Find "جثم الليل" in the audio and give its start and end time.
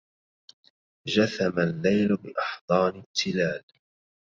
1.07-2.15